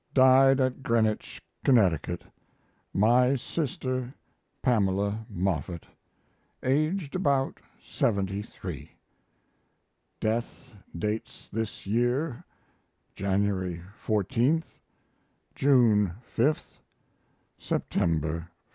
Died 0.15 0.59
at 0.59 0.81
Greenwich, 0.81 1.39
Connecticut, 1.63 2.23
my 2.91 3.35
sister, 3.35 4.15
Pamela 4.63 5.27
Moffett, 5.29 5.85
aged 6.63 7.15
about 7.15 7.59
73. 7.83 8.93
Death 10.19 10.73
dates 10.97 11.49
this 11.53 11.85
year 11.85 12.43
January 13.15 13.83
14, 13.99 14.63
June 15.53 16.13
5, 16.35 16.81
September 17.59 18.35
1. 18.39 18.47